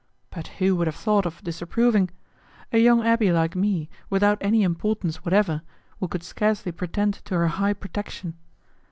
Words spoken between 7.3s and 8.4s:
her high protection!